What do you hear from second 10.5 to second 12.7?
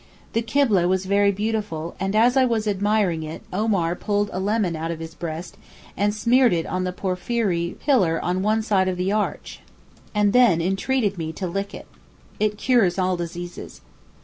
entreated me to lick it. It